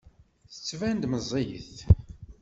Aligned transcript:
Tettban-d 0.53 1.03
meẓẓiyet. 1.11 1.75